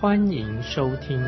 [0.00, 1.20] 欢迎收听。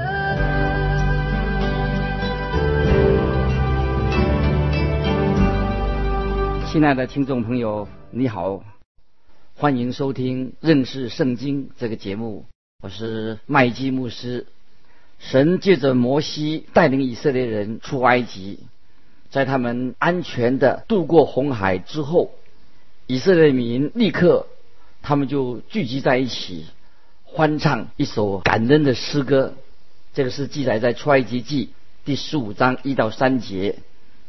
[6.71, 8.63] 亲爱的听众朋友，你好，
[9.57, 12.45] 欢迎收听认识圣经这个节目，
[12.81, 14.47] 我是麦基牧师。
[15.19, 18.61] 神借着摩西带领以色列人出埃及，
[19.31, 22.31] 在他们安全的渡过红海之后，
[23.09, 24.47] 以色列民立刻
[25.03, 26.67] 他们就聚集在一起，
[27.33, 29.55] 欢唱一首感恩的诗歌。
[30.15, 31.71] 这个是记载在出埃及记
[32.05, 33.77] 第十五章一到三节。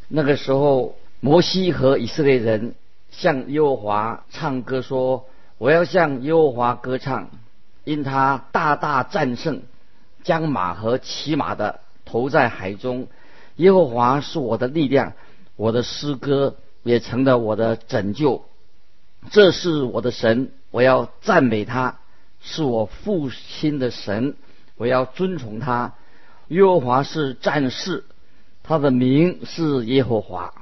[0.07, 0.95] 那个时候。
[1.23, 2.73] 摩西和以色列人
[3.11, 5.27] 向耶和华唱歌说
[5.59, 7.29] ：“我要向耶和华歌唱，
[7.83, 9.61] 因他大大战胜，
[10.23, 13.07] 将马和骑马的投在海中。
[13.57, 15.13] 耶和华是我的力量，
[15.57, 18.43] 我的诗歌也成了我的拯救。
[19.29, 21.99] 这是我的神，我要赞美他，
[22.41, 24.35] 是我父亲的神，
[24.75, 25.93] 我要尊崇他。
[26.47, 28.03] 耶和华是战士，
[28.63, 30.53] 他的名是耶和华。”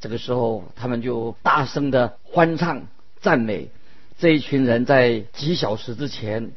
[0.00, 2.86] 这个时候，他们就大声的欢唱
[3.20, 3.70] 赞美。
[4.18, 6.52] 这一群人在几小时之前，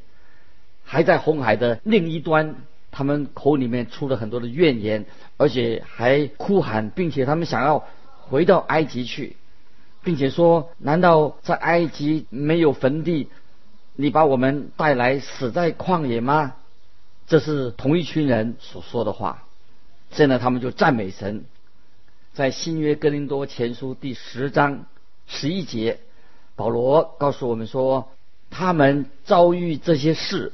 [0.84, 2.56] 还在红海的另一端，
[2.92, 5.06] 他们口里面出了很多的怨言，
[5.38, 7.86] 而且还哭喊，并且他们想要
[8.22, 9.36] 回到埃及去，
[10.04, 13.28] 并且说：难道在埃及没有坟地？
[14.02, 16.56] 你把我们带来死在旷野吗？
[17.28, 19.44] 这是同一群人所说的话。
[20.12, 21.44] 现在他们就赞美神。
[22.32, 24.86] 在新约哥林多前书第十章
[25.28, 26.00] 十一节，
[26.56, 28.10] 保罗告诉我们说，
[28.50, 30.54] 他们遭遇这些事，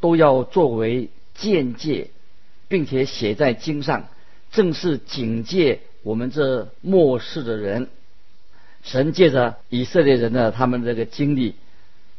[0.00, 2.10] 都要作为见戒，
[2.68, 4.08] 并且写在经上，
[4.52, 7.88] 正是警戒我们这末世的人。
[8.82, 11.54] 神借着以色列人的他们这个经历，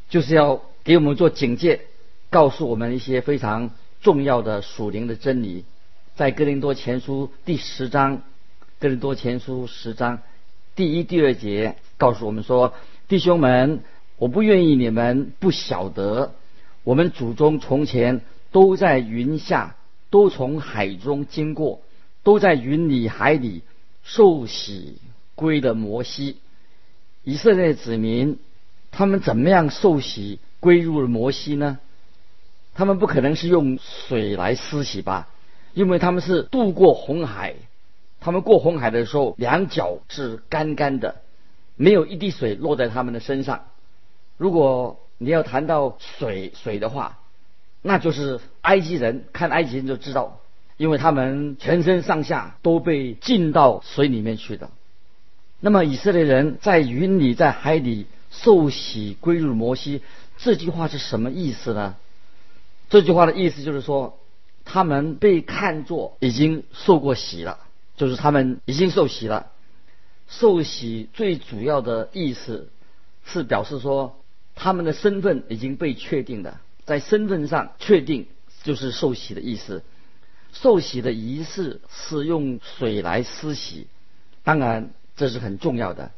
[0.10, 1.82] 就是要给我们做警戒，
[2.30, 3.72] 告诉我们一些非常
[4.02, 5.66] 重要的属灵的真理。
[6.16, 8.22] 在哥林多前书第十章。
[8.78, 10.20] 哥林多前书十章
[10.76, 12.74] 第一、第二节告诉我们说
[13.08, 13.80] ：“弟兄们，
[14.18, 16.34] 我不愿意你们不晓得，
[16.84, 18.20] 我们祖宗从前
[18.52, 19.78] 都在云下，
[20.10, 21.82] 都从海中经过，
[22.22, 23.62] 都在云里海里
[24.04, 24.98] 受洗
[25.36, 26.36] 归的摩西。
[27.24, 28.38] 以色列子民，
[28.96, 31.80] 他们怎么样受洗归入了摩西呢？
[32.74, 35.28] 他们不可能是用水来施洗吧？
[35.74, 37.56] 因为他们是渡过红海。”
[38.22, 41.18] 他们过红海的时候，两脚是干干的，
[41.76, 43.66] 没有一滴水落在他们的身上。
[44.38, 47.20] 如果你要谈到水水的话，
[47.84, 50.40] 那就是埃及人看埃及人就知道，
[50.78, 54.72] 因为他们全身上下都被浸到水里面去的。
[55.60, 58.08] 那么以色列人在云里在海里
[58.41, 60.01] 受洗归入摩西，
[60.38, 61.96] 这句话是什么意思呢？
[62.90, 64.19] 这句话的意思就是说，
[64.63, 67.59] 他们被看作已经受过洗了。
[67.97, 69.53] 就是他们已经受洗了，
[70.28, 72.69] 受洗最主要的意思
[73.23, 74.19] 是表示说
[74.53, 78.28] 他们的身份已经被确定了，在身份上确定
[78.63, 79.81] 就是受洗的意思。
[80.52, 83.88] 受洗的仪式是用水来施洗，
[84.44, 86.12] 当然这是很重要的。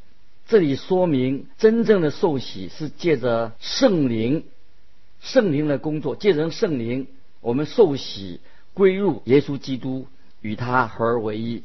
[0.47, 4.46] 这里说明真正的受洗是借着圣灵，
[5.22, 7.08] 圣灵的工作，借着圣灵，
[7.41, 8.40] 我们受洗
[8.74, 10.08] 归入耶稣基督。
[10.40, 11.63] 与他合而为一。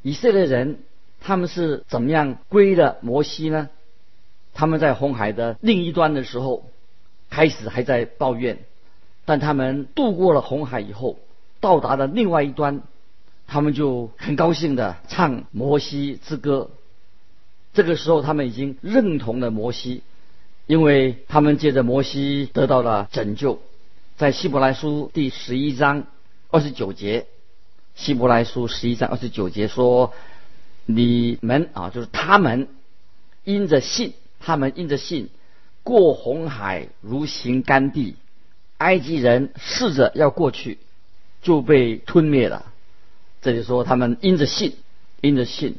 [0.00, 0.80] 以色列人
[1.20, 3.68] 他们是怎么样归的摩西呢？
[4.54, 6.64] 他们在红海的另一端的时候，
[7.28, 8.58] 开始还在抱怨，
[9.26, 11.18] 但他们渡过了红海以后，
[11.60, 12.80] 到达了另外一端，
[13.46, 16.70] 他们就很高兴的唱摩西之歌。
[17.72, 20.02] 这个时候，他们已经认同了摩西，
[20.66, 23.60] 因为他们借着摩西得到了拯救。
[24.16, 26.06] 在希伯来书第十一章
[26.50, 27.26] 二十九节。
[27.94, 30.12] 希伯来书十一章二十九节说
[30.86, 32.68] ：“你们啊，就是他们，
[33.44, 35.28] 因着信，他们因着信，
[35.82, 38.16] 过红海如行干地。
[38.78, 40.78] 埃及人试着要过去，
[41.42, 42.64] 就被吞灭了。
[43.42, 44.76] 这里说他们因着信，
[45.20, 45.76] 因着信，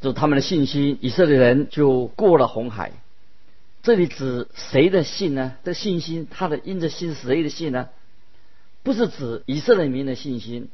[0.00, 2.92] 就他们的信心，以色列人就过了红海。
[3.82, 5.54] 这里指谁的信呢？
[5.64, 7.88] 这信心，他的因着信谁的信呢？
[8.82, 10.68] 不是指以色列民的信心，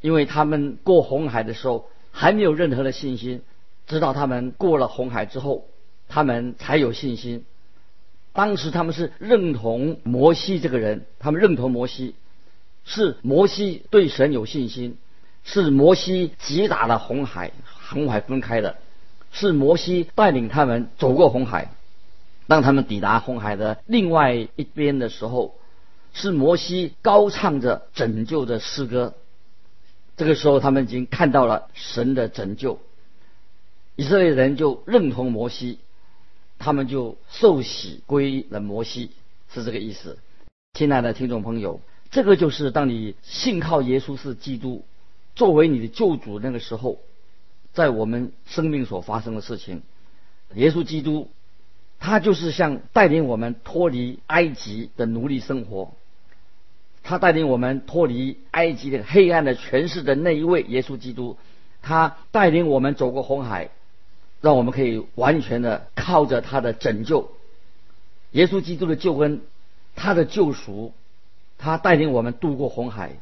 [0.00, 3.42] 因为他们过红海的时候还没有任何的信心，
[3.86, 5.68] 直到他们过了红海之后，
[6.08, 7.44] 他们才有信心。
[8.34, 12.14] 当时他们是认同摩西这个人，他们认同摩西，
[12.84, 14.98] 是摩西对神有信心，
[15.44, 17.52] 是摩西击打了红海，
[17.88, 18.76] 红海分开的，
[19.32, 21.70] 是摩西带领他们走过红海。
[22.46, 25.54] 当他们抵达红海的另外一边的时候，
[26.12, 29.14] 是摩西高唱着拯救的诗歌。
[30.16, 32.78] 这个时候，他们已经看到了神的拯救，
[33.96, 35.78] 以色列人就认同摩西，
[36.58, 39.10] 他们就受洗归了摩西，
[39.52, 40.18] 是这个意思。
[40.72, 41.80] 亲爱的听众朋友，
[42.10, 44.84] 这个就是当你信靠耶稣是基督
[45.34, 46.98] 作为你的救主那个时候，
[47.76, 49.82] 在我们生命所发生的事情。
[50.54, 51.28] 耶稣基督。
[51.98, 55.94] 他就是像带领我们脱离埃及的奴隶生活，
[57.02, 61.38] 他带领我们脱离埃及的黑暗的权势的那一位耶稣基督，
[61.80, 63.70] 他带领我们走过红海，
[64.42, 67.30] 让我们可以完全的靠着他的拯救，
[68.32, 69.40] 耶稣基督的救恩，
[69.94, 70.92] 他的救赎，
[71.56, 73.12] 他带领我们渡过红海，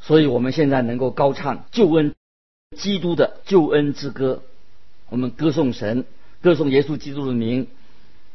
[0.00, 2.14] 所以我们现在能够高唱救恩，
[2.74, 4.42] 基督的救恩之歌，
[5.08, 6.04] 我们歌颂神，
[6.42, 7.68] 歌颂耶稣基督的名。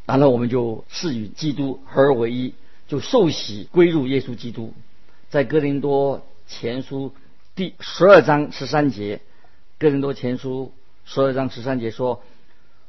[0.05, 2.55] 然后我们就是与基督合而为一，
[2.87, 4.73] 就受洗归入耶稣基督。
[5.29, 7.13] 在哥林多前书
[7.53, 9.21] 第十二章十三节，
[9.77, 10.73] 哥林多前书
[11.05, 12.23] 十二章十三节说：“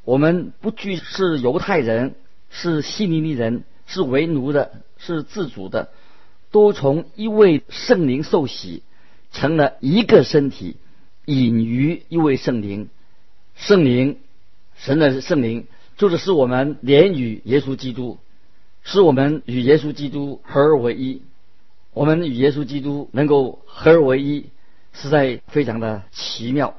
[0.06, 2.14] 我们不惧是犹太人，
[2.48, 5.90] 是希利尼人，是为奴的，是自主的，
[6.50, 8.82] 都从一位圣灵受洗，
[9.30, 10.76] 成了一个身体，
[11.26, 12.88] 隐于一位圣灵。
[13.54, 14.18] 圣灵，
[14.76, 18.16] 神的圣灵。”就是使我们连与耶稣基督，
[18.82, 21.20] 使我们与耶稣基督合而为一。
[21.92, 24.46] 我们与耶稣基督能够合而为一，
[24.94, 26.74] 实在非常的奇妙。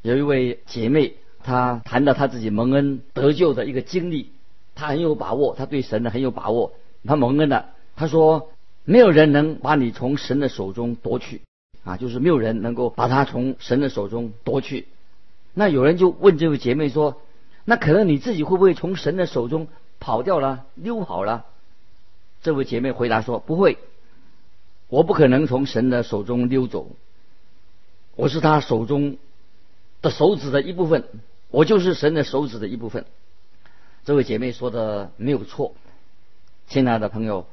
[0.00, 4.30] 有一位姐妹，她谈到她自己蒙恩得救的一个经历，
[4.74, 6.72] 她很有把握，她对神呢很有把握。
[7.04, 8.52] 她蒙恩的，她说
[8.86, 11.42] ：“没有人能把你从神的手中夺去
[11.86, 14.86] 啊，就是没有人能够把他从神的手中夺去。”
[15.54, 17.22] 那有人就问这位姐妹说。
[17.68, 19.66] 那可能你自己会不会从神的手中
[19.98, 21.46] 跑掉了、溜跑了？
[22.40, 23.78] 这位姐妹回答说：“不会，
[24.86, 26.86] 我不可能从神的手中溜走。
[28.14, 29.16] 我是他手中
[30.00, 31.08] 的手指的一部分，
[31.50, 33.04] 我就是神的手指的一部分。”
[34.06, 35.74] 这位姐妹说的没有错，
[36.68, 37.48] 亲爱的朋友，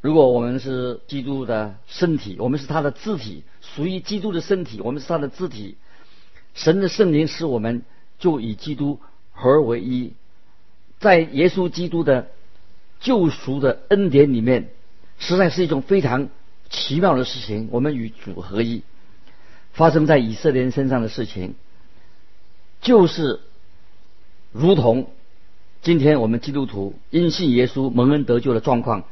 [0.00, 5.76] 如果我们是基督的身体，我们是他的肢体，属于基督的身体，我们是他的肢体，
[6.54, 7.82] 神的圣灵使我们
[8.18, 9.00] 就以基督。
[9.32, 10.12] 合而为一，
[10.98, 12.28] 在耶稣基督的
[13.00, 14.68] 救赎的恩典里面，
[15.18, 16.28] 实在是一种非常
[16.68, 17.70] 奇妙的事情。
[17.70, 18.82] 我们与主合一，
[19.72, 21.54] 发生在以色列人身上的事情，
[22.82, 23.40] 就是
[24.52, 25.10] 如同
[25.80, 29.04] 今天我们基督徒因信耶稣蒙恩得救的状况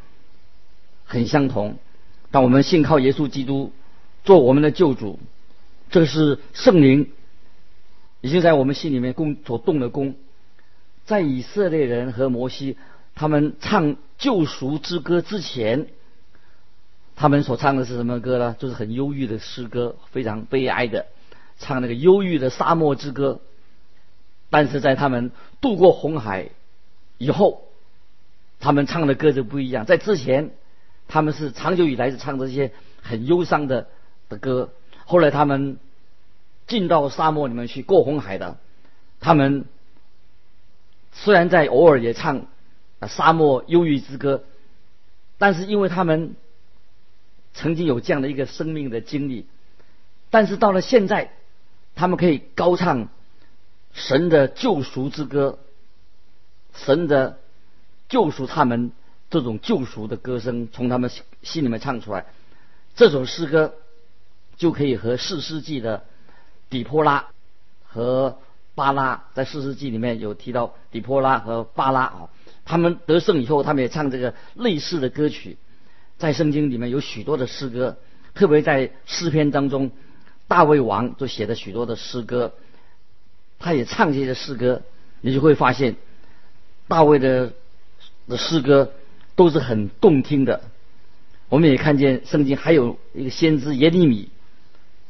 [1.08, 1.78] 很相同。
[2.31, 3.72] 当我们信靠耶稣基督
[4.22, 5.19] 做我们的救主，
[5.90, 7.10] 这是圣灵。
[8.20, 10.16] 已经在我们心里面工所动的工，
[11.05, 12.77] 在以色列人和摩西
[13.15, 15.86] 他们唱救赎之歌之前，
[17.15, 18.56] 他们所唱的是什么歌呢？
[18.58, 21.06] 就是很忧郁的诗歌，非常悲哀的，
[21.60, 23.41] 唱那个忧郁的沙漠之歌。
[24.50, 26.50] 但是在他们渡过红海
[27.19, 27.62] 以后，
[28.58, 29.86] 他们唱的歌就不一样。
[29.86, 30.50] 在之前，
[31.08, 32.70] 他们是长久以来是唱这些
[33.03, 33.88] 很忧伤的
[34.29, 34.70] 的歌，
[35.05, 35.79] 后来他们。
[36.69, 38.58] 进到沙漠里面去过红海的，
[39.20, 39.65] 他们
[41.12, 42.44] 虽然在偶尔也唱
[42.98, 44.44] 啊沙漠忧郁之歌，
[45.38, 46.36] 但是因为他们
[47.55, 49.46] 曾经有这样的一个生命的经历，
[50.29, 51.32] 但是到了现在，
[51.94, 53.08] 他们可以高唱
[53.94, 55.58] 神的救赎之歌，
[56.74, 57.38] 神的
[58.10, 58.93] 救赎他们
[59.31, 61.11] 这种救赎的歌声从他们
[61.43, 62.27] 心里面唱出来，
[62.94, 63.75] 这首诗歌
[64.56, 66.05] 就可以和四世纪的。
[66.70, 67.29] 底波拉
[67.82, 68.37] 和
[68.75, 72.29] 巴拉在四世纪里面有提到底波拉和巴拉啊，
[72.67, 75.56] 他们得胜以后，他们也唱这个类似的歌曲，
[76.19, 77.97] 在圣经里面有许多的诗歌，
[78.35, 79.91] 特别在诗篇当中，
[80.47, 82.53] 大卫王就写的许多的诗歌，
[83.58, 84.82] 他也唱这些诗歌，
[85.23, 85.97] 你就会发现
[86.87, 87.55] 大卫的
[88.29, 88.93] 的诗歌
[89.38, 90.62] 都是很动听的。
[91.48, 94.30] 我们也看见圣经还有一个先知耶利米，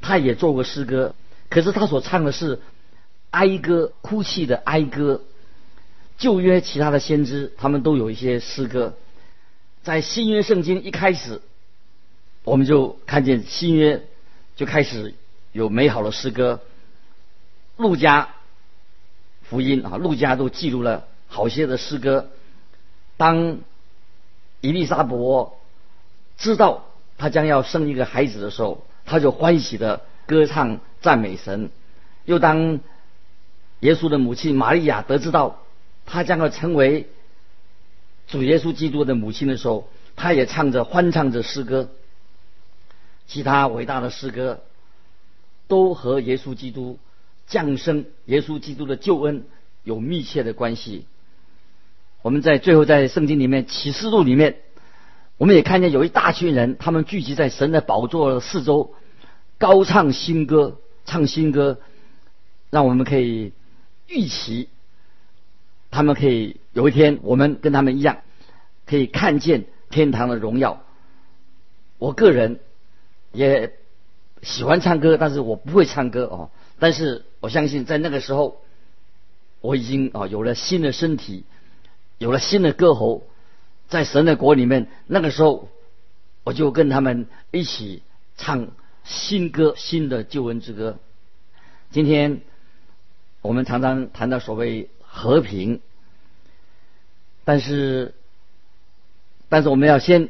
[0.02, 1.14] 他也做过诗歌。
[1.48, 2.60] 可是他所唱的是
[3.30, 5.22] 哀歌、哭泣的哀歌。
[6.18, 8.94] 旧约其他的先知，他们都有一些诗歌。
[9.82, 11.40] 在新约圣经一开始，
[12.44, 14.04] 我们就看见新约
[14.56, 15.14] 就开始
[15.52, 16.60] 有美好的诗歌。
[17.78, 18.28] 路加
[19.42, 22.28] 福音啊，路加都记录了好些的诗歌。
[23.16, 23.58] 当
[24.60, 25.58] 伊丽莎伯
[26.36, 26.84] 知道
[27.16, 31.70] 她将要生一个孩子的时候，她就欢喜的歌唱赞美神。
[32.24, 32.80] 又当
[33.80, 35.62] 耶稣的母亲玛利亚得知到
[36.04, 37.08] 他将要成为
[38.26, 41.88] 主耶稣基督的母亲的时候，他也唱着欢唱着诗歌。
[43.26, 44.60] 其他伟大的诗歌
[45.66, 46.98] 都和耶稣基督。
[47.46, 49.46] 降生耶稣基督的救恩
[49.82, 51.06] 有密切的关系。
[52.28, 54.56] 我们在最后在圣经里面启示录里面，
[55.38, 58.92] 我们也看见有一大群人，他们聚集在神的宝座四周，
[59.56, 61.80] 高唱新歌，唱新歌，
[62.68, 63.54] 让我们可以
[64.08, 64.68] 预期，
[65.90, 68.18] 他们可以有一天我们跟他们一样，
[68.84, 70.82] 可以看见天堂的荣耀。
[71.96, 72.60] 我个人
[73.32, 73.72] 也
[74.42, 76.50] 喜欢唱歌，但是我不会唱歌哦。
[76.78, 78.60] 但是我相信，在那个时候，
[79.62, 81.44] 我已经啊有了新的身体，
[82.18, 83.22] 有了新的歌喉，
[83.88, 85.68] 在神的国里面，那个时候
[86.44, 88.02] 我就跟他们一起
[88.36, 88.68] 唱
[89.04, 90.98] 新歌，新的救恩之歌。
[91.90, 92.42] 今天
[93.40, 95.80] 我们常常谈到所谓和平，
[97.44, 98.14] 但是，
[99.48, 100.28] 但是我们要先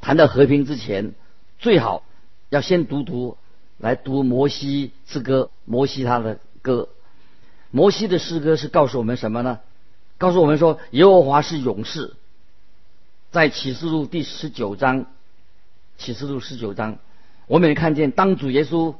[0.00, 1.14] 谈到和平之前，
[1.58, 2.04] 最好
[2.48, 3.36] 要先读读。
[3.78, 6.88] 来读摩西之歌，摩西他的歌，
[7.72, 9.58] 摩西的诗歌是告诉我们什么呢？
[10.22, 12.14] 告诉我们说，耶和华是勇士。
[13.32, 15.06] 在启示录第十九章，
[15.98, 16.98] 启示录十九章，
[17.48, 18.94] 我们也看见，当主耶稣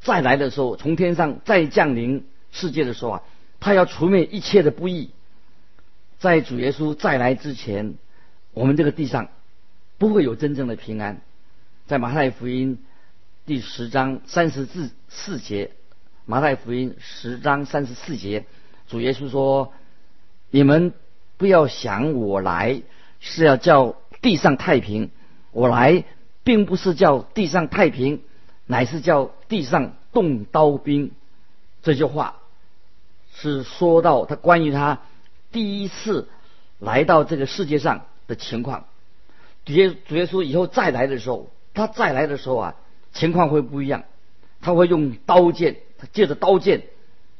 [0.00, 3.22] 再来的时候，从天上再降临世界的时候啊，
[3.58, 5.10] 他要除灭一切的不义。
[6.20, 7.94] 在主耶稣再来之前，
[8.52, 9.30] 我们这个地上
[9.98, 11.20] 不会有真正的平安。
[11.88, 12.78] 在马太福音。
[13.44, 15.72] 第十章三十至四节，
[16.26, 18.46] 马太福音十章三十四节，
[18.88, 19.72] 主耶稣说
[20.54, 20.92] ：“你们
[21.36, 22.82] 不要想我来
[23.18, 25.10] 是要叫地上太平，
[25.50, 26.04] 我来
[26.44, 28.22] 并不是叫地上太平，
[28.64, 31.10] 乃是叫地上动刀兵。”
[31.82, 32.36] 这句话
[33.34, 35.00] 是说到他关于他
[35.50, 36.28] 第一次
[36.78, 38.84] 来到这个世界上的情况。
[39.64, 42.76] 主耶主耶稣以后再来的时候，他再来的时候啊。
[43.12, 44.04] 情况会不一样，
[44.60, 46.82] 他会用刀剑，他借着刀剑，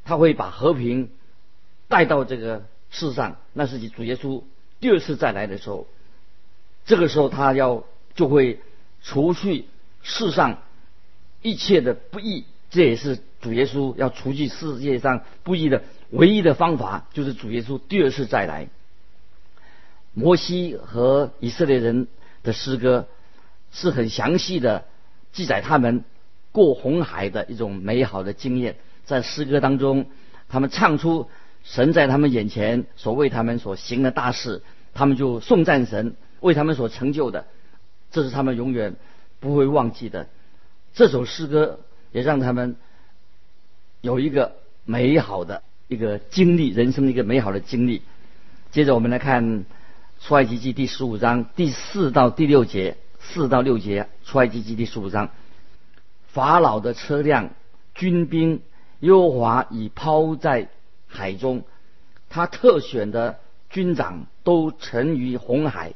[0.04, 1.10] 他会把和平
[1.86, 3.36] 带到这个世上。
[3.52, 4.42] 那是主耶稣
[4.78, 5.88] 第二次再来的时候，
[6.86, 7.84] 这个时候他要
[8.14, 8.60] 就会
[9.02, 9.66] 除去
[10.02, 10.62] 世上
[11.42, 12.44] 一切的不义。
[12.70, 18.68] 这也是主耶稣要除去世界上不义的唯一的方法，就是主耶稣第二次再来。
[20.14, 22.06] 摩西和以色列人
[22.42, 23.08] 的诗歌
[23.72, 24.84] 是很详细的。
[25.32, 26.04] 记载他们
[26.52, 30.06] 过红海的一种美好的经验，在诗歌当中，
[30.48, 31.28] 他们唱出
[31.64, 37.46] 神在他们眼前所为他们所行的大事，他们就颂赞神为他们所成就的，
[38.12, 38.94] 这是他们永远
[39.40, 40.28] 不会忘记的。
[40.94, 41.80] 这首诗歌
[42.12, 42.76] 也让他们
[44.00, 44.52] 有一个
[44.84, 48.02] 美好的一个经历，人生一个美好的经历。
[48.70, 49.64] 接着我们来看
[50.20, 52.96] 出埃及记第十五章第四到第六节。
[53.26, 55.30] 四到六节，出埃及记第十五章，
[56.26, 57.48] 法老的车辆、
[57.94, 58.60] 军兵，
[59.00, 60.68] 耶和华已抛在
[61.14, 61.62] 海中，
[62.28, 63.38] 他特选的
[63.70, 65.94] 军长都沉于红海，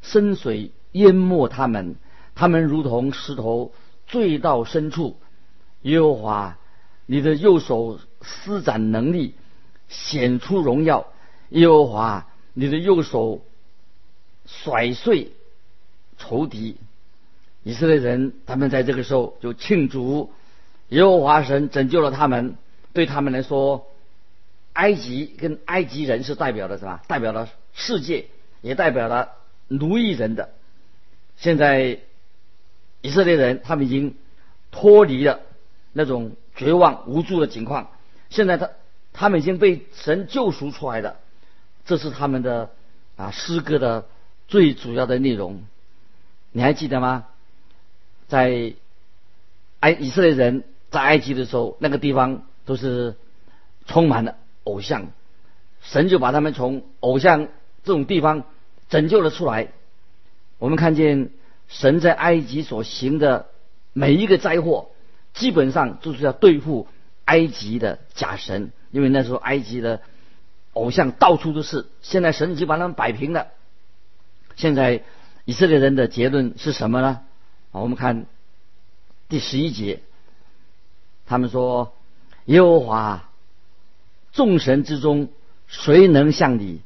[0.00, 1.96] 深水淹没他们，
[2.34, 3.72] 他们如同石头
[4.06, 5.16] 坠到深处。
[5.82, 6.58] 耶和华，
[7.06, 9.34] 你的右手施展能力，
[9.88, 11.08] 显出荣耀。
[11.50, 13.42] 耶和华，你的右手
[14.46, 15.32] 甩碎。
[16.18, 16.76] 仇敌，
[17.64, 20.30] 以色列人，他们在这个时候就庆祝
[20.90, 22.56] 耶和华神拯救了他们。
[22.92, 23.86] 对他们来说，
[24.72, 27.00] 埃及跟埃及人是代表的什么？
[27.06, 28.26] 代表了世界，
[28.60, 29.32] 也代表了
[29.68, 30.50] 奴役人的。
[31.36, 32.00] 现在
[33.00, 34.16] 以色列人他们已经
[34.70, 35.40] 脱离了
[35.92, 37.90] 那种绝望无助的情况。
[38.30, 38.70] 现在他
[39.12, 41.16] 他们已经被神救赎出来的，
[41.84, 42.70] 这是他们的
[43.16, 44.06] 啊诗歌的
[44.48, 45.64] 最主要的内容。
[46.52, 47.26] 你还记得吗？
[48.28, 48.74] 在
[49.80, 53.16] 埃以色列人在埃及的时候，那个地方都是
[53.86, 55.08] 充满了偶像，
[55.80, 57.48] 神就把他们从偶像
[57.84, 58.44] 这种地方
[58.88, 59.68] 拯救了出来。
[60.58, 61.30] 我们看见
[61.68, 63.46] 神在埃及所行的
[63.92, 64.90] 每一个灾祸，
[65.34, 66.88] 基本上就是要对付
[67.24, 70.00] 埃及的假神，因为那时候埃及的
[70.72, 71.86] 偶像到处都是。
[72.02, 73.48] 现在神已经把他们摆平了，
[74.56, 75.02] 现在。
[75.44, 77.22] 以色列人的结论是什么呢？
[77.72, 78.26] 啊，我们看
[79.28, 79.98] 第十一节，
[81.26, 81.94] 他们说
[82.46, 83.28] ：“耶和华
[84.32, 85.28] 众神之中，
[85.66, 86.80] 谁能像你？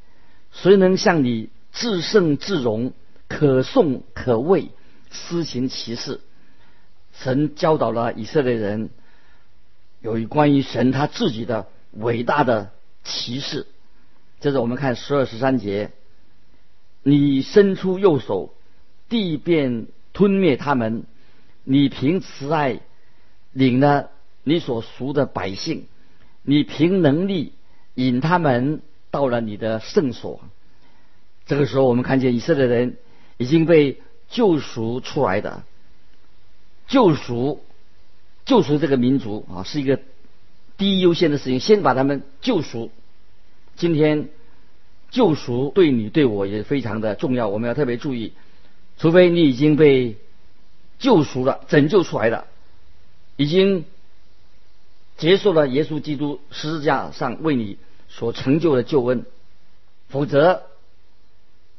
[0.53, 2.93] 谁能像你至圣至荣，
[3.29, 4.71] 可颂可畏，
[5.11, 6.21] 施行其事？”
[7.13, 8.91] 神教导了以色列人
[10.01, 12.73] 有一关于神他自己的伟大的
[13.05, 13.67] 启示。
[14.41, 15.93] 接着我们看十二十三节
[17.03, 18.55] ：“你伸出右手，
[19.09, 21.05] 地便吞灭他们；
[21.65, 22.81] 你凭慈爱
[23.53, 24.11] 领了
[24.43, 25.87] 你所属的百姓，
[26.47, 27.53] 你凭能力
[27.95, 30.41] 引他们到了你的圣所。”
[31.47, 32.97] 这个时候，我们看见以色列人
[33.37, 35.63] 已经被救赎出来的。
[36.89, 37.63] 救赎，
[38.45, 40.01] 救赎这个民族啊，是一个
[40.77, 41.61] 第一优先的事情。
[41.61, 42.91] 先把他们救赎。
[43.77, 44.29] 今天
[45.11, 48.33] 救赎对你对我也非常的重要，我们要特别注意。
[48.99, 50.17] 除非你已经被
[50.99, 52.47] 救赎了、拯救出来的，
[53.37, 53.85] 已经
[55.17, 59.25] 结束了耶稣基督十字架上为你所成就的救恩，
[60.09, 60.63] 否则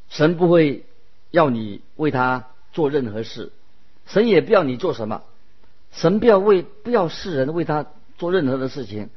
[0.09, 0.85] 神不会
[1.31, 3.51] 要你为他做任何事。
[4.05, 5.23] 神也不要你做什么，
[5.91, 7.85] 神不要为不要世人为他
[8.17, 9.09] 做任何的事情，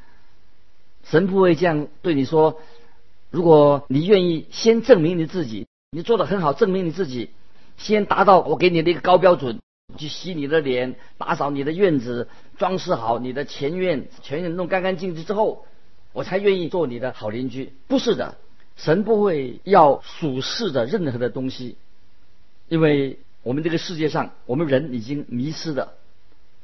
[1.05, 2.61] 神不会这样对你说。
[3.31, 7.31] 如果你愿意先证明你自己，你做的很好，证明你自己，
[7.79, 9.61] 先达到我给你的一个高标准，
[9.97, 12.27] 去洗你的脸，打扫你的院子，
[12.61, 15.67] 装饰好你的前院，全院弄干干净净之后，
[16.13, 17.73] 我才愿意做你的好邻居。
[17.89, 18.37] 不是的，
[18.77, 21.77] 神不会要属世的任何的东西，
[22.69, 23.19] 因为。
[23.43, 25.95] 我们这个世界上，我们人已经迷失了。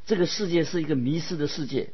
[0.05, 1.89] 这个世界是一个迷失的世界。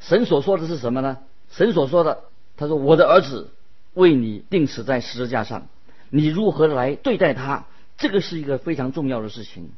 [0.00, 1.18] 神所说的是什么呢？
[1.48, 2.24] 神所说的，
[2.56, 3.52] 他说：“我的儿子
[3.92, 5.68] 为你钉死在十字架上，
[6.10, 7.66] 你如何来对待他？
[7.96, 9.70] 这个是一个非常重要的事情。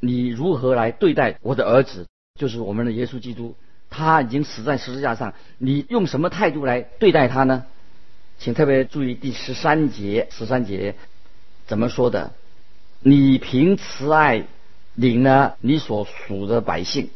[0.00, 2.06] 你如何来对待我的儿子？
[2.36, 3.54] 就是我们的耶稣基督，
[3.90, 7.64] 他已经死在十字架上，你用什么态度来对待他呢？
[8.40, 10.96] 请特别注意第十三节，十三节
[11.68, 12.32] 怎么说的？”
[13.06, 14.46] 你凭慈爱
[14.96, 17.10] 领了你所属的百姓，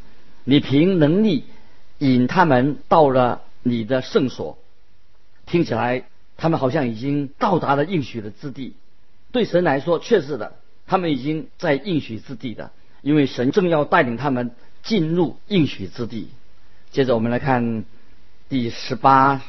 [0.44, 1.46] 你凭能力
[1.98, 4.57] 引他们到了你的圣所。
[5.46, 6.04] 听起来
[6.37, 8.76] 他们好像已经到达了应许的之地。
[9.33, 10.54] 对神来说，确实的，
[10.87, 12.70] 他们已经在应许之地的，
[13.02, 14.52] 因为神正要带领他们
[14.88, 16.31] 进入应许之地。
[16.90, 17.85] 接着我们来看
[18.48, 19.42] 第十八、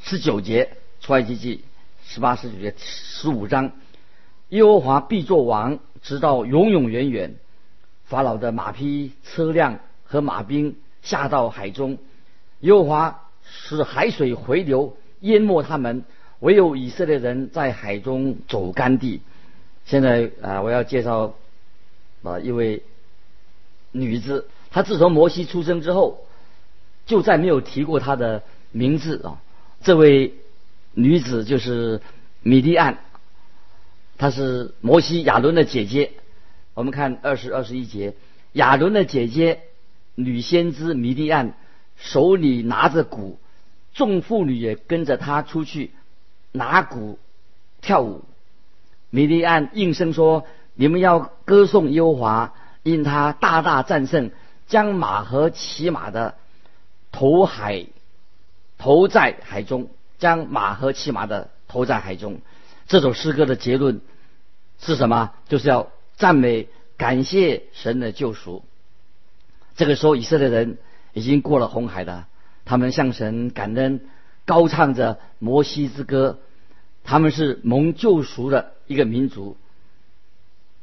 [0.00, 1.62] 十九节出埃及记
[2.04, 3.70] 十八、十九节十五章。
[4.48, 7.36] 耶和华必作王，直到永永远远。
[8.04, 11.98] 法老的马匹、车辆和马兵下到海中，
[12.60, 16.04] 耶和华使海水回流，淹没他们。
[16.40, 19.20] 唯有以色列人在海中走干地。
[19.84, 21.34] 现在啊，我要介绍
[22.24, 22.82] 啊一位
[23.92, 26.26] 女子，她自从摩西出生之后，
[27.06, 29.40] 就再没有提过她的名字啊。
[29.82, 30.34] 这位
[30.94, 32.00] 女子就是
[32.42, 32.98] 米利安。
[34.18, 36.12] 她是摩西亚伦的姐姐，
[36.74, 38.14] 我们看二十二十一节，
[38.52, 39.60] 亚伦的姐姐
[40.14, 41.54] 女先知米利安
[41.96, 43.38] 手里拿着鼓，
[43.94, 45.90] 众妇女也跟着她出去
[46.52, 47.18] 拿鼓
[47.80, 48.24] 跳舞。
[49.10, 54.30] 米利安应声说：“你们要歌颂耶和华，因他大大战胜，
[54.66, 56.34] 将马和骑马的
[57.10, 57.86] 投海
[58.78, 62.40] 投在海中，将马和骑马的投在海中。”
[62.88, 64.00] 这首诗歌的结论。
[64.84, 65.32] 是什么？
[65.48, 66.66] 就是要赞美、
[66.96, 68.64] 感谢神的救赎。
[69.76, 70.76] 这个时候，以色列人
[71.12, 72.24] 已经过了红海的，
[72.64, 74.00] 他们向神感恩，
[74.44, 76.40] 高唱着摩西之歌。
[77.04, 79.56] 他们是蒙救赎的一个民族。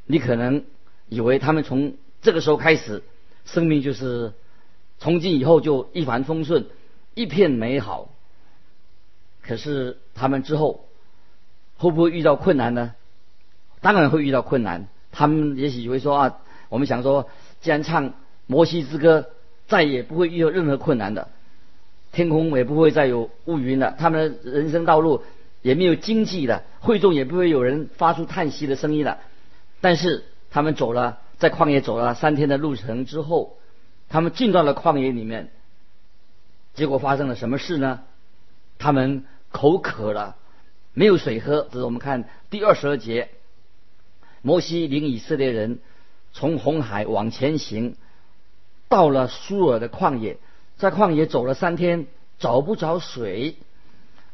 [0.06, 0.64] 你可能
[1.10, 3.02] 以为他们从这个时候开始，
[3.44, 4.32] 生命就是
[4.98, 6.66] 从今以后就一帆风顺、
[7.14, 8.08] 一片美好。
[9.42, 10.86] 可是他们之后
[11.76, 12.94] 会不会遇到困难呢？
[13.80, 17.28] 当然会遇到困难，他们也许会说啊，我们想说，
[17.60, 18.14] 既然唱
[18.46, 19.30] 摩西之歌，
[19.66, 21.28] 再也不会遇到任何困难的，
[22.12, 25.22] 天空也不会再有乌云了，他们的人生道路
[25.62, 29.18] 也没有经济了，会众也不会有人发出叹息的声音了。
[29.80, 33.58] 但是他们走了，在旷野走了三天的路程之后，
[34.08, 35.50] 他们进到了旷野里面，
[36.74, 38.02] 结果发生了什么事呢？
[38.78, 40.36] 他们口渴了，
[40.92, 41.68] 没有水喝。
[41.70, 43.28] 这是我们看第二十二节。
[44.42, 45.80] 摩西领以色列人
[46.32, 47.94] 从红海往前行，
[48.88, 50.38] 到了苏尔的旷野，
[50.78, 52.06] 在旷野走了三天，
[52.38, 53.56] 找不着水。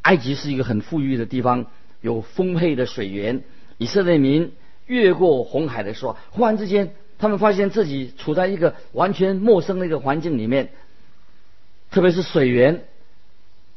[0.03, 1.67] 埃及是一个很富裕的地方，
[2.01, 3.43] 有丰沛的水源。
[3.79, 4.53] 以色列民
[4.87, 10.71] 越过红海的时候，忽然之间他们发现自己处在一个完全陌生的一个环境里面，
[11.91, 12.85] 特别是水源，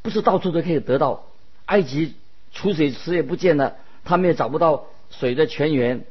[0.02, 1.26] 不是到处都可以得到。
[1.66, 2.16] 埃及
[2.52, 6.06] 储水池也不见了，他们也找不到水的泉源。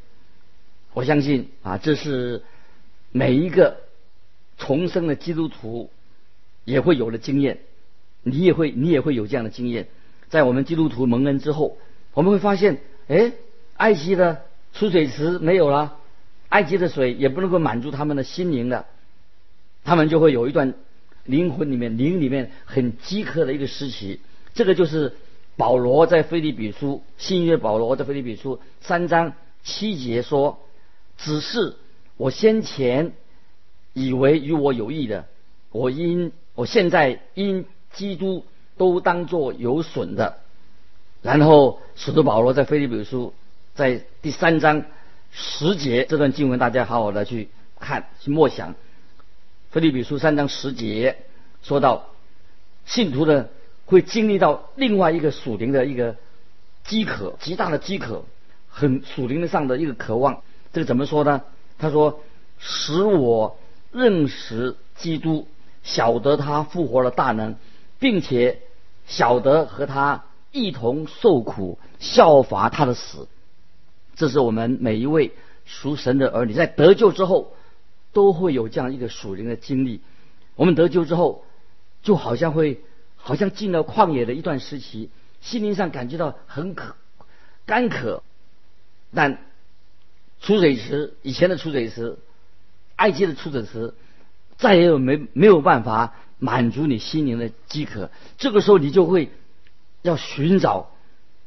[0.95, 2.43] 我相信啊，这是
[3.13, 3.79] 每一个
[4.57, 5.91] 重生的基督徒
[6.65, 7.59] 也会有的经验。
[8.23, 9.89] 你也会，你也会有这样的经验。
[10.29, 11.79] 在我们基督徒蒙恩之后，
[12.15, 13.33] 我们会发现，哎，
[13.77, 14.43] 埃及的
[14.79, 15.97] 储水池没有了，
[16.51, 18.87] 埃及的水也不能够满足他们的心灵了，
[19.85, 20.75] 他们就会有一段
[21.25, 24.21] 灵魂里面、灵里面很饥渴的一个时期。
[24.55, 25.17] 这个就是
[25.57, 29.33] 保罗在腓立比书新约保罗在腓立比书三章
[29.65, 30.61] 七节说
[31.19, 31.75] ：“只是
[32.17, 33.13] 我先前
[33.93, 35.27] 以为与我有益的，
[35.71, 38.45] 我因我现在因。”基督
[38.77, 40.37] 都当作有损的，
[41.23, 43.33] 然后使徒保罗在腓立比书
[43.79, 44.83] 在第三章
[45.31, 48.75] 十节这段经文，大家好好的去看去默想。
[49.71, 51.19] 腓立比书三章十节
[51.63, 52.07] 说到，
[52.87, 53.51] 信徒的
[53.87, 56.17] 会经历到另外一个属灵的一个
[56.83, 58.25] 饥渴，极大的饥渴，
[58.69, 60.43] 很属灵的上的一个渴望。
[60.73, 61.43] 这个怎么说呢？
[61.79, 62.21] 他说
[62.59, 63.61] ：“使我
[63.93, 65.47] 认识基督，
[65.85, 67.55] 晓得他复活的大能。”
[68.01, 68.59] 并且
[69.07, 73.29] 晓得和他一同受苦，效法他的死，
[74.19, 75.33] 这是我们每一位
[75.65, 77.57] 属神的儿女在得救之后
[78.13, 80.03] 都会有这样一个属灵的经历。
[80.57, 81.47] 我们得救之后，
[82.03, 82.83] 就好像会
[83.17, 85.09] 好像进了旷野的一段时期，
[85.41, 86.97] 心灵上感觉到很渴、
[87.65, 88.23] 干渴。
[89.15, 89.39] 但
[90.43, 92.19] 出水池以前的出水池，
[92.97, 93.95] 埃及的出水池，
[94.59, 96.15] 再也有没没有办法。
[96.41, 99.33] 满足你心灵的饥渴，这个时候你就会
[100.03, 100.93] 要寻找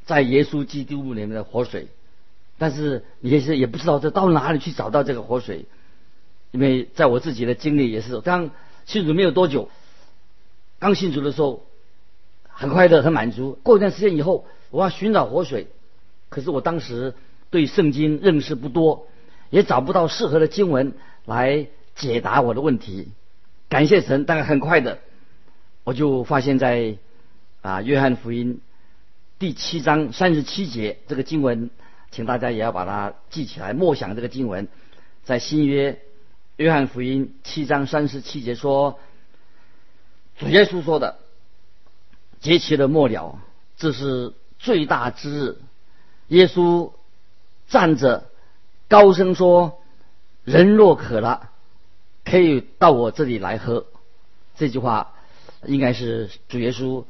[0.04, 1.88] 在耶稣基督里面的活水，
[2.62, 5.66] 但是你也是也不知道这到哪里去找到这个活水，
[6.52, 8.52] 因为在我自己的经历也是，刚
[8.86, 9.68] 信主没有多久，
[10.78, 11.66] 刚信主的时候
[12.48, 15.70] 很快乐很满足，过一段时间以后我要寻找活水，
[16.30, 17.16] 可是我当时
[17.50, 19.08] 对圣经认识不多，
[19.50, 20.94] 也找不到适合的经文
[21.26, 23.08] 来解答我的问题。
[23.70, 25.00] 感谢神，但很快的，
[25.84, 26.98] 我就发现，在
[27.64, 28.62] 啊约翰福音
[29.40, 31.72] 第七章三十七节这个经文，
[32.12, 34.68] 请大家也要把它记起来，默想这个经文，
[35.24, 36.02] 在新约
[36.58, 39.00] 约翰福音七章三十七节说，
[40.38, 41.18] 主耶稣说的，
[42.40, 43.40] 节期的末了，
[43.78, 45.58] 这是最大之日，
[46.28, 46.92] 耶稣
[47.68, 48.26] 站着
[48.88, 49.82] 高声说，
[50.44, 51.48] 人若渴了。
[52.24, 53.88] 可以到我这里来喝，
[54.56, 55.16] 这句话
[55.66, 57.04] 应该是主耶稣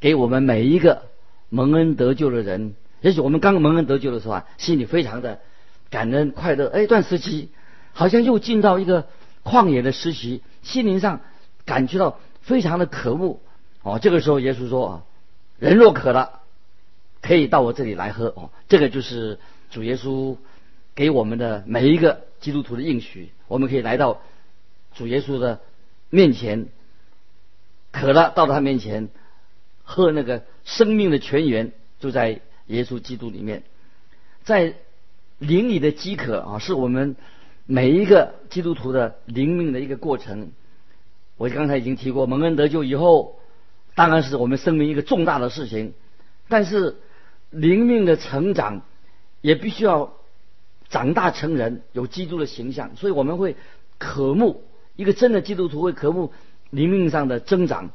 [0.00, 1.04] 给我们每一个
[1.50, 2.74] 蒙恩得救的人。
[3.06, 5.38] 也许我们刚蒙恩得救的时候啊，心里非常的
[5.90, 6.66] 感恩快乐。
[6.66, 7.50] 哎，一段时期
[7.92, 9.06] 好像又进到一个
[9.44, 11.20] 旷野的时期，心灵上
[11.64, 13.40] 感觉到非常的渴慕。
[13.82, 15.02] 哦，这个时候耶稣说啊，
[15.60, 16.40] 人若渴了，
[17.22, 18.26] 可以到我这里来喝。
[18.26, 19.38] 哦，这个就是
[19.70, 20.36] 主耶稣
[20.96, 24.20] 给我们的每一个基督徒的应许，我们可以来到。
[24.96, 25.60] 主耶稣的
[26.08, 26.68] 面前
[27.92, 29.10] 渴了，到他面前
[29.84, 33.62] 喝那个生命的泉源，就在耶稣基督里面。
[34.44, 34.74] 在
[35.38, 37.16] 灵里的饥渴啊，是我们
[37.66, 40.52] 每一个基督徒的灵命的一个过程。
[41.36, 43.38] 我刚才已经提过，蒙恩得救以后，
[43.94, 45.92] 当然是我们生命一个重大的事情。
[46.48, 46.96] 但是
[47.50, 48.82] 灵命的成长
[49.40, 50.14] 也必须要
[50.88, 53.56] 长大成人，有基督的形象，所以我们会
[53.98, 54.62] 渴慕。
[54.94, 56.32] 一个真的基督徒会渴慕
[56.70, 57.90] 灵命上的增长，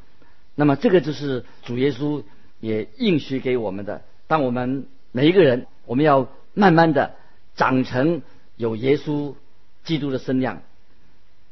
[0.54, 2.24] 那么这个就是主耶稣
[2.60, 4.04] 也应许给我们的。
[4.32, 7.16] 当我们每一个人，我们要慢慢的
[7.58, 8.22] 长成
[8.56, 9.36] 有耶稣
[9.84, 10.62] 基督的身量，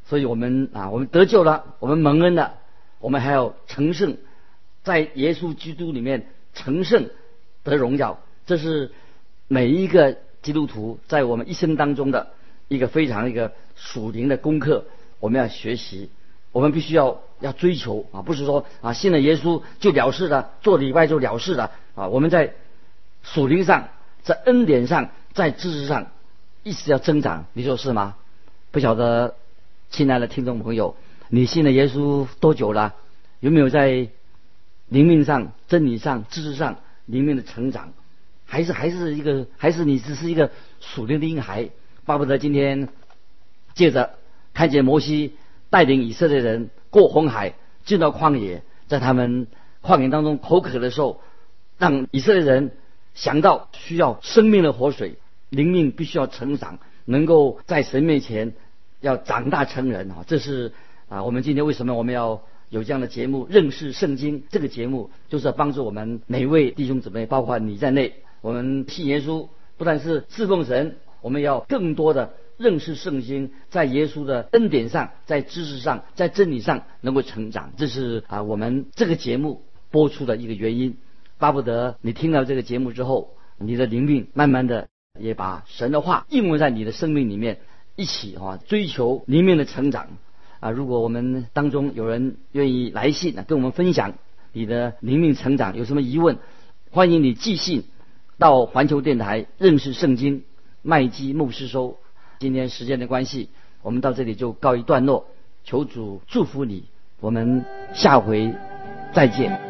[0.05, 2.53] 所以我们啊，我们得救了，我们蒙恩了，
[2.99, 4.15] 我们还要成圣，
[4.81, 7.09] 在耶稣基督里面成圣
[7.63, 8.93] 得荣耀，这是
[9.49, 12.31] 每一个基督徒在我们一生当中的
[12.69, 14.85] 一个非常一个属灵的功课。
[15.19, 16.09] 我们要学习，
[16.53, 18.21] 我们必须要要追求啊！
[18.21, 22.07] 不是说啊信了耶稣就了事了，做礼拜就了事了啊！
[22.07, 22.53] 我们在
[23.33, 23.89] 属灵上，
[24.23, 26.07] 在恩典上，在知识上，
[26.63, 28.15] 一直要增长，你说是吗？
[28.71, 29.35] 不晓得，
[29.89, 30.95] 亲爱的听众朋友，
[31.29, 32.95] 你信了耶稣多久了？
[33.39, 34.09] 有没有在
[34.87, 37.93] 灵命上、真理上、知识上灵命的成长？
[38.45, 41.69] 还是还是一个，还是你只是一个属灵的婴孩？
[42.05, 42.89] 巴不得今天
[43.75, 44.11] 借着。
[44.51, 45.35] 看见摩西
[45.69, 47.53] 带领以色列人过红海，
[47.85, 49.47] 进到旷野，在他们
[49.81, 51.21] 旷野当中口渴的时候，
[51.77, 52.71] 让以色列人
[53.13, 55.15] 想到需要生命的活水，
[55.49, 58.53] 灵命必须要成长，能够在神面前
[59.01, 60.23] 要长大成人啊。
[60.27, 60.73] 这是
[61.07, 63.47] 啊，我们今天为什么我们要有这样的节目？
[63.49, 77.73] 认识圣经这个节目，就是要帮助我们每位弟兄姊妹，包括你在内，我们信耶稣，不但是侍奉神，我们要更多的认识圣经，在耶稣的恩典上，在知识上，在真理上能够成长。
[77.75, 80.97] 这是啊，我们这个节目播出的一个原因。
[81.39, 87.59] 巴不得你听到这个节目之后，你的灵命慢慢的也把神的话应用在你的生命里面，
[87.95, 90.07] 一起哈追求灵命的成长
[90.59, 90.69] 啊！
[90.69, 94.15] 如果我们当中有人愿意来信，跟我们分享
[94.51, 96.37] 你的灵命成长，有什么疑问，
[96.91, 97.85] 欢迎你寄信
[98.37, 100.43] 到环球电台认识圣经
[100.81, 101.97] 麦基牧师收。
[102.39, 103.49] 今天时间的关系，
[103.81, 105.27] 我们到这里就告一段落，
[105.63, 106.83] 求主祝福你，
[107.21, 108.53] 我们下回
[109.13, 109.68] 再见。